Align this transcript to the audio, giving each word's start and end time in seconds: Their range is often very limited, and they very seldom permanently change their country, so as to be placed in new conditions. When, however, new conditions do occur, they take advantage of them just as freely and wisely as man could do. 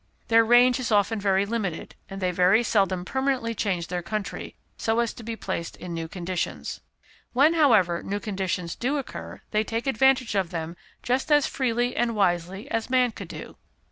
Their 0.29 0.43
range 0.43 0.79
is 0.79 0.91
often 0.91 1.19
very 1.21 1.45
limited, 1.45 1.93
and 2.09 2.19
they 2.19 2.31
very 2.31 2.63
seldom 2.63 3.05
permanently 3.05 3.53
change 3.53 3.85
their 3.85 4.01
country, 4.01 4.55
so 4.75 4.99
as 4.99 5.13
to 5.13 5.21
be 5.21 5.35
placed 5.35 5.75
in 5.77 5.93
new 5.93 6.07
conditions. 6.07 6.81
When, 7.33 7.53
however, 7.53 8.01
new 8.01 8.19
conditions 8.19 8.75
do 8.75 8.97
occur, 8.97 9.41
they 9.51 9.63
take 9.63 9.85
advantage 9.85 10.33
of 10.33 10.49
them 10.49 10.75
just 11.03 11.31
as 11.31 11.45
freely 11.45 11.95
and 11.95 12.15
wisely 12.15 12.67
as 12.71 12.89
man 12.89 13.11
could 13.11 13.27
do. 13.27 13.57